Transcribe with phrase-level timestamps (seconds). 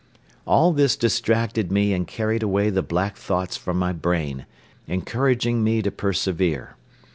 [0.47, 4.47] All this distracted me and carried away the black thoughts from my brain,
[4.87, 6.75] encouraging me to persevere.